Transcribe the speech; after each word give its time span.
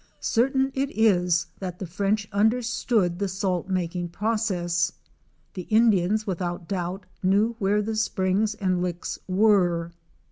Certain 0.19 0.71
it 0.73 0.89
is 0.97 1.45
that 1.59 1.77
the 1.77 1.85
French 1.85 2.27
understood 2.31 3.19
the 3.19 3.27
salt 3.27 3.69
making 3.69 4.09
pro 4.09 4.35
cess; 4.35 4.91
the 5.53 5.67
Indians 5.69 6.25
without 6.25 6.67
doubt 6.67 7.05
knew 7.21 7.55
where 7.59 7.83
the 7.83 7.95
springs 7.95 8.55
and 8.55 8.81
licks 8.81 9.19
were. 9.27 9.91